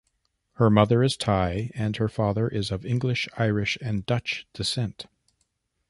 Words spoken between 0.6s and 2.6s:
mother is Thai and her father